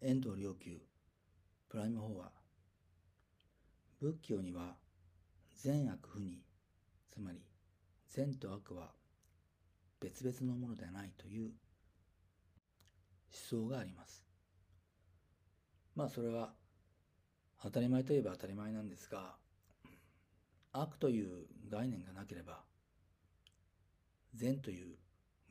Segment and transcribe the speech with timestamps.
[0.00, 0.80] 遠藤良久
[1.68, 2.30] プライム法話
[4.00, 4.76] 仏教には
[5.56, 6.40] 善悪不二
[7.12, 7.42] つまり
[8.08, 8.92] 善と悪は
[10.00, 11.52] 別々のものではないという思
[13.64, 14.24] 想があります。
[15.96, 16.52] まあそれは
[17.60, 19.34] 当たり前といえば当たり前なんですが
[20.70, 22.62] 悪という概念がなければ
[24.32, 24.96] 善という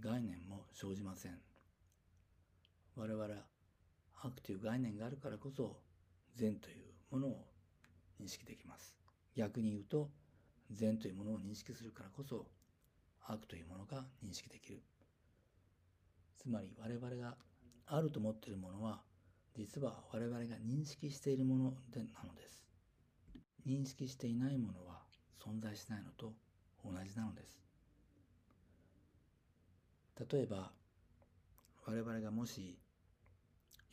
[0.00, 1.40] 概念も生じません。
[2.94, 3.53] 我々
[4.24, 5.76] 悪という概念があるからこそ
[6.34, 7.46] 善というものを
[8.20, 8.96] 認識できます。
[9.36, 10.10] 逆に言うと
[10.70, 12.46] 善というものを認識するからこそ
[13.26, 14.82] 悪というものが認識できる。
[16.36, 17.36] つまり我々が
[17.86, 19.02] あると思っているものは
[19.56, 22.64] 実は我々が認識しているものでなのです。
[23.66, 25.02] 認識していないものは
[25.42, 26.32] 存在しないのと
[26.82, 27.60] 同じなのです。
[30.30, 30.70] 例えば
[31.86, 32.78] 我々がもし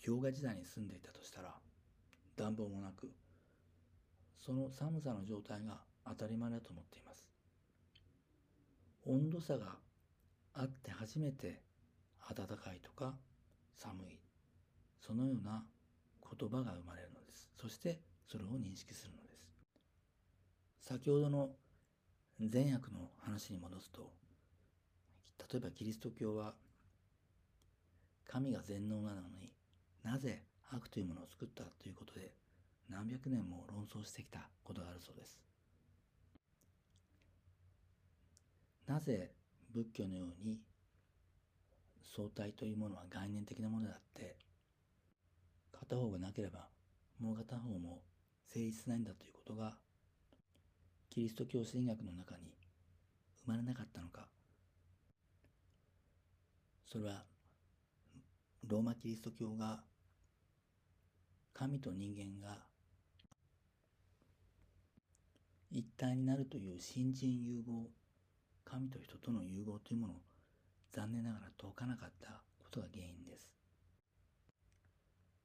[0.06, 1.56] 氷河時代に住んでいたとしたら
[2.36, 3.12] 暖房もなく
[4.40, 7.30] その寒さの状態が当たり前だと思っています。
[9.06, 9.78] 温度差が
[10.54, 11.62] あって初めて
[12.28, 13.14] 暖かいとか
[13.76, 14.20] 寒い。
[15.00, 15.64] そのような
[16.40, 17.50] 言葉が生まれるのです。
[17.56, 19.52] そしてそれを認識するのです。
[20.80, 21.52] 先ほどの
[22.40, 24.12] 善悪の話に戻すと
[25.52, 26.54] 例えばキリスト教は
[28.28, 29.52] 神が全能なのに
[30.04, 32.32] なぜ悪というものを作ったということで
[32.90, 35.40] 何百年も論争してきたことがあるそうです。
[38.88, 39.32] なぜ
[39.74, 40.60] 仏教のように
[42.16, 44.36] 相対というものは概念的なものであって
[45.72, 46.68] 片方がなければ
[47.20, 48.02] もう片方も
[48.48, 49.78] 成立しないんだということが
[51.10, 52.54] キリスト教神学の中に
[53.46, 54.28] 生まれなかったのか。
[56.86, 57.24] それは
[58.68, 59.82] ローマキリスト教が
[61.62, 62.58] 神と人間が
[65.70, 67.92] 一体になるという新人融合
[68.66, 70.16] 神と人との融合というものを
[70.92, 73.54] 残念ながら解かなかったことが原因です。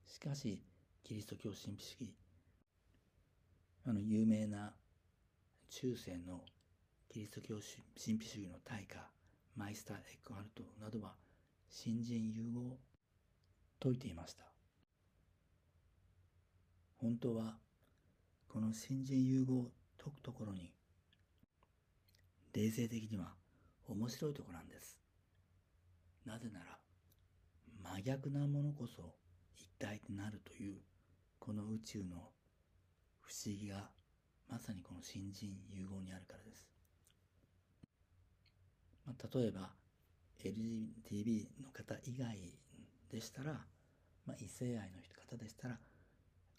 [0.07, 0.65] しかし
[1.05, 2.15] キリスト教神秘主義
[3.85, 4.73] あの有名な
[5.69, 6.41] 中世の
[7.11, 9.07] キリスト教神秘主義の大家
[9.55, 11.13] マイスター・エックハルトなどは
[11.69, 12.79] 新人融合を
[13.83, 14.56] 説いていました。
[17.07, 17.55] 本当は
[18.49, 20.73] この新人融合を解くところに
[22.53, 23.35] 冷静的には
[23.87, 24.99] 面白いところなんです。
[26.25, 26.79] なぜなら
[27.81, 29.15] 真逆なものこそ
[29.55, 30.79] 一体となるという
[31.39, 32.17] この宇宙の
[33.21, 33.89] 不思議が
[34.51, 36.69] まさにこの新人融合にあるからです、
[39.07, 39.71] まあ、例えば
[40.43, 42.37] LGBT の方以外
[43.13, 43.53] でしたら、
[44.27, 44.97] まあ、異性愛の
[45.31, 45.79] 方でしたら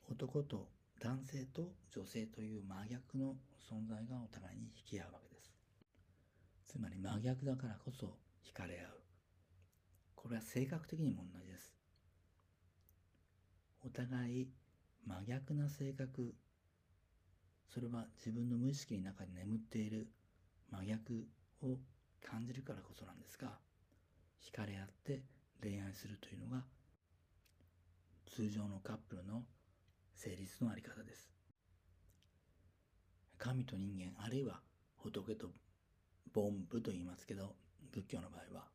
[0.10, 0.70] 男と
[1.00, 3.36] 男性と女性という真逆の
[3.70, 5.54] 存在がお互いに引き合うわけです。
[6.68, 8.98] つまり真逆だからこそ惹かれ合う。
[10.16, 11.76] これは性格的にも同じです。
[13.86, 14.48] お互い
[15.06, 16.34] 真逆な性格。
[17.68, 20.08] それは自分の無意識の中に眠っている
[20.72, 21.28] 真逆
[21.62, 21.78] を
[22.22, 23.60] 感じるからこそなんですが
[24.42, 25.22] 惹かれ合って
[25.62, 26.64] 恋愛するというのが
[28.26, 29.44] 通常のカップルの
[30.18, 31.30] 成立のあり方です。
[33.38, 34.62] 神と人間あるいは
[34.96, 35.52] 仏と
[36.36, 37.56] 凡夫と言いますけど
[37.92, 38.66] 仏教の場合は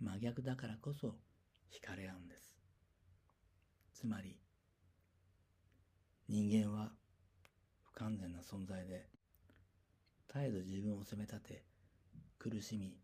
[0.00, 1.16] 真逆だからこそ
[1.70, 2.50] 惹かれ合うんです。
[3.92, 4.38] つまり
[6.28, 6.92] 人間は
[7.84, 9.06] 不完全な存在で
[10.28, 11.64] 絶えず自分を責め立て
[12.38, 12.96] 苦しみ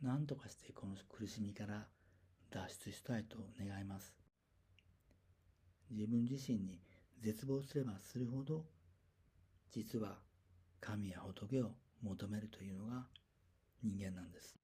[0.00, 1.88] 何とかしてこの苦しみから
[2.50, 4.23] 脱出したいと願います。
[5.94, 6.80] 自分自身に
[7.20, 8.64] 絶望すればするほど
[9.70, 10.18] 実は
[10.80, 11.70] 神や仏を
[12.02, 13.06] 求めるというのが
[13.82, 14.54] 人間なんです。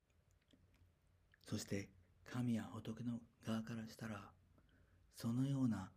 [1.48, 1.88] そして
[2.30, 4.20] 神や仏の側からしたら
[5.14, 5.90] そのような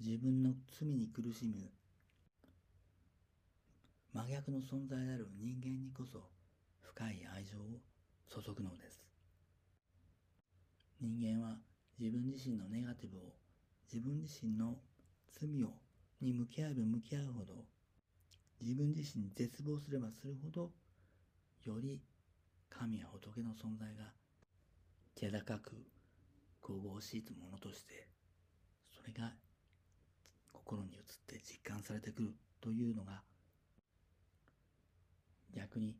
[0.00, 1.70] 自分の罪に苦しむ
[4.12, 6.20] 真逆の存在である人間にこそ
[6.82, 7.80] 深い愛情を
[8.28, 9.04] 注ぐのです。
[11.00, 11.56] 人間は
[12.02, 13.20] 自分自身のネガティブを
[13.84, 14.74] 自分自身の
[15.38, 15.68] 罪を
[16.20, 17.64] に向き合えば向き合うほど
[18.60, 20.72] 自分自身に絶望すればするほど
[21.62, 22.02] より
[22.68, 24.10] 神や仏の存在が
[25.14, 25.76] 気高く
[26.60, 28.08] 神々しいものとして
[28.90, 29.34] それが
[30.52, 33.22] 心に移って実感されてくるというのが
[35.54, 35.94] 逆に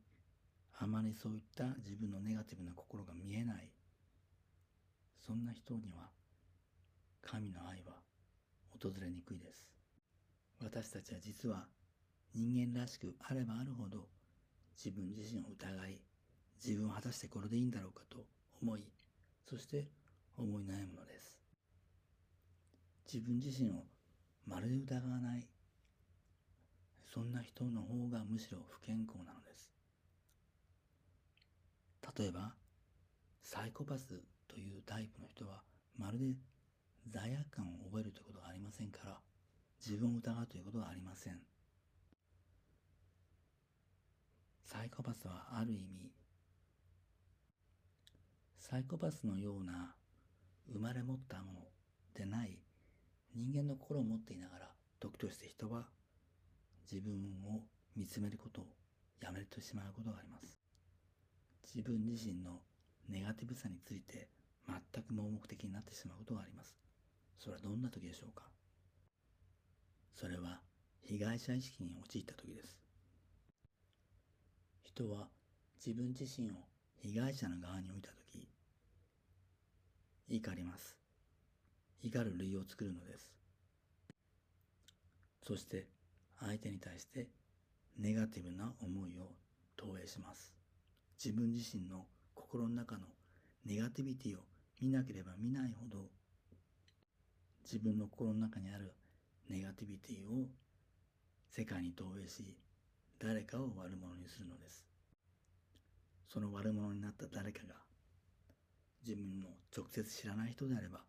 [0.77, 3.69] あまりそういった自分のネガティブな心が見えない
[5.25, 6.09] そんな人には
[7.21, 7.93] 神の愛は
[8.81, 9.65] 訪れにくいです。
[10.59, 11.67] 私たちは実は
[12.33, 14.07] 人間らしくあればあるほど
[14.75, 16.01] 自分自身を疑い
[16.63, 18.25] 自分は果たしてこれでいいんだろうかと
[18.61, 18.83] 思い
[19.49, 19.87] そして
[20.37, 21.39] 思い悩むのです。
[23.11, 23.83] 自分自身を
[24.45, 25.47] まるで疑わない
[27.13, 29.71] そんな人の方がむしろ不健康なのです。
[32.17, 32.53] 例えば
[33.41, 34.21] サイコパス
[34.53, 35.63] というタイプの人は
[35.97, 36.35] まるで
[37.09, 39.17] 罪悪感を覚えるということがありませんから
[39.85, 41.39] 自分を疑うということはありません。
[44.63, 46.11] サイコパスはある意味
[48.57, 49.93] サイコパスのような
[50.71, 51.59] 生まれ持ったもの
[52.15, 52.57] でない
[53.35, 54.69] 人間の心を持っていながら
[54.99, 55.87] 時として人は
[56.91, 57.13] 自分
[57.45, 57.61] を
[57.95, 58.65] 見つめることを
[59.21, 60.59] やめてしまうことがあります。
[61.75, 62.61] 自分自身の
[63.09, 64.29] ネガティブさについて
[65.21, 66.75] 目的になってしまうことがあります。
[67.37, 68.49] それはどんな時でしょうか？
[70.15, 70.61] それは
[71.01, 72.79] 被害者意識に陥った時です。
[74.83, 75.27] 人は
[75.85, 76.53] 自分自身を
[76.95, 78.47] 被害者の側に置いた時
[80.29, 80.97] 怒ります。
[82.01, 83.33] 怒る理由を作るのです。
[85.41, 85.87] そして
[86.39, 87.27] 相手に対して
[87.97, 89.31] ネガティブな思いを
[89.75, 90.53] 投影します。
[91.23, 93.07] 自分自身の心の中の
[93.65, 94.41] ネガティビティを
[94.83, 96.09] 見なければ見ないほど
[97.63, 98.93] 自分の心の中にある
[99.49, 100.47] ネガティビティを
[101.49, 102.57] 世界に投影し
[103.17, 104.85] 誰かを悪者にするのです。
[106.27, 107.75] その悪者になった誰かが
[109.07, 110.99] 自分の直接知らない人であれば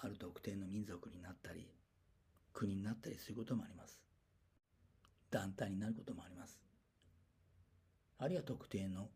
[0.00, 1.66] ある特定の民族になったり
[2.52, 4.00] 国になったりすることもあります。
[5.32, 6.60] 団体になることもあります。
[8.18, 9.08] あるいは特定の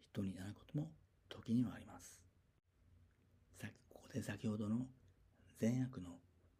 [0.00, 0.90] 人になることも
[1.28, 2.23] 時にはあります。
[4.14, 4.86] で先ほどの
[5.58, 6.10] 善悪の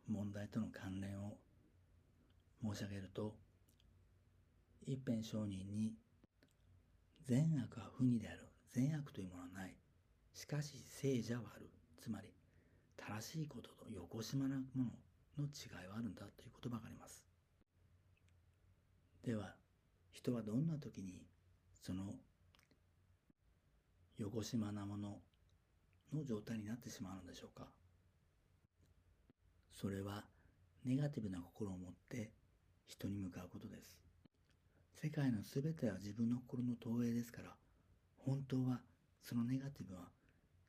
[0.09, 1.37] 問題との関連を
[2.61, 3.37] 申し上げると
[4.85, 5.95] 一辺商人に
[7.23, 9.77] 善悪は不義である善悪というものはない。
[10.35, 11.71] しかし聖者はある。
[12.01, 12.29] つまり
[12.97, 14.63] 正しいこととよこしまなも
[15.39, 17.25] のの違いはあるんだという言葉があります。
[19.23, 19.55] では
[20.11, 21.25] 人はどんな時に
[21.81, 22.15] その
[24.19, 25.19] よこしまなもの
[26.13, 27.69] の状態になってしまうのでしょうか？
[29.73, 30.25] それは
[30.85, 32.31] ネガティブな心を持って
[32.87, 33.99] 人に向かうことです。
[34.95, 37.57] 世界のすべては自分の心の投影ですから、
[38.19, 38.81] 本当は
[39.23, 40.09] そのネガティブは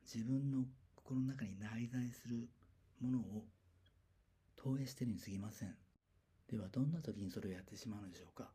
[0.02, 2.48] 自分の心の中に内在する
[3.00, 3.44] ものを
[4.56, 5.74] 投影してるに過ぎません。
[6.50, 8.50] ではどんな時にそれをやってしまうのでしょうか？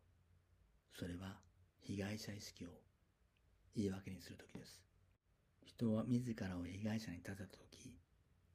[0.93, 1.37] それは
[1.81, 2.69] 被害者意識を
[3.75, 4.81] 言い訳にする時です。
[5.65, 7.93] 人は自らを被害者に立てた時、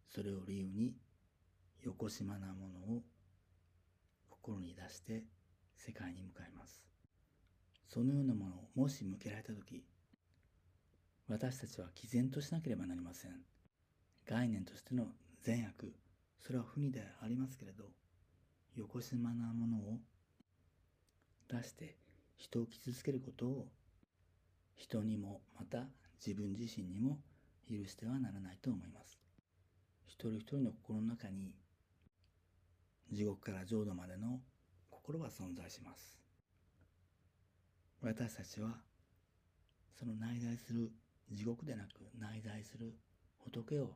[0.08, 0.94] それを理由に
[1.82, 3.02] よこしまなものを
[4.30, 5.24] 心に出して
[5.76, 6.82] 世界に向かいます。
[7.88, 9.84] そのようなものをもし向けられた時、
[11.28, 13.32] 私たちは毅然としなければなりません。
[14.28, 15.06] 概念としての
[15.42, 15.94] 善悪、
[16.40, 17.84] それは不義でありますけれど、
[18.74, 19.98] よこしまなものを
[21.48, 21.96] 出して
[22.36, 23.68] 人を傷つけることを
[24.76, 25.86] 人にもまた
[26.24, 27.18] 自分自身にも
[27.68, 29.20] 許してはならないと思います。
[30.06, 31.54] 一人一人の心の中に
[33.12, 34.40] 地獄から浄土までの
[34.90, 36.18] 心は存在します。
[38.00, 38.80] 私たちは
[39.98, 40.90] その内在する
[41.30, 42.94] 地獄でなく内在する
[43.38, 43.94] 仏を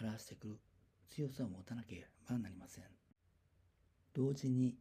[0.00, 0.58] 表してくる
[1.10, 2.84] 強さを持たなければなりません。
[4.14, 4.76] 同時に、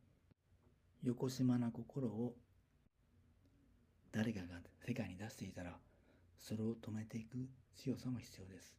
[1.03, 2.35] よこしまな心を
[4.11, 5.77] 誰かが世界に出していたら、
[6.41, 7.37] それを止めていく
[7.75, 8.75] 強さも必要です。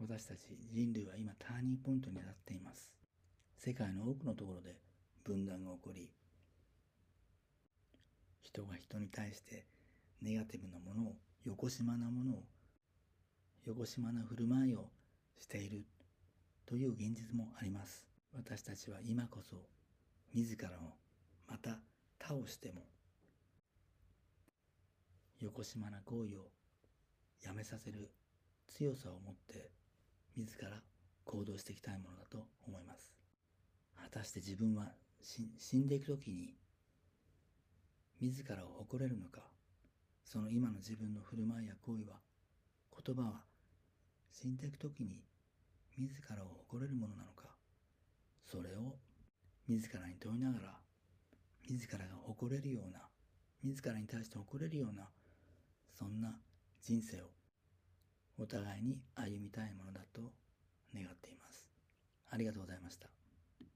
[0.00, 2.90] 私たち人類は今ターニングポイントになっています。
[3.56, 4.76] 世界の多くのところで
[5.22, 6.10] 分断が起こり、
[8.42, 9.64] 人が人に対して
[10.20, 12.42] ネガティブなものを、よこしまなものを、
[13.64, 14.90] よこしまな振る舞いを
[15.38, 15.84] している
[16.66, 18.08] という現実もあります。
[18.34, 19.56] 私たちは今こそ
[20.34, 20.94] 自らを
[21.48, 21.78] また
[22.20, 22.82] 倒しても
[25.42, 26.50] よこしまな行為を
[27.44, 28.12] やめさせる
[28.68, 29.70] 強さを持って
[30.36, 30.70] 自ら
[31.24, 33.12] 行動していきたいものだと思います。
[33.96, 36.54] 果たして自分は死んでいく時に
[38.20, 39.40] 自らを誇れるのか
[40.24, 42.20] その今の自分の振る舞いや行為は
[43.04, 43.40] 言葉は
[44.30, 45.24] 死んでいく時に
[45.98, 47.48] 自らを誇れるものなのか
[48.46, 48.94] それを
[49.68, 50.76] 自らに問いながら
[51.68, 53.00] 自らが誇れるような
[53.64, 55.08] 自らに対して誇れるような
[55.92, 56.38] そんな
[56.82, 57.26] 人生を
[58.38, 60.32] お互いに歩みたいものだと
[60.94, 61.70] 願っています。
[62.30, 63.21] ありがとうございました。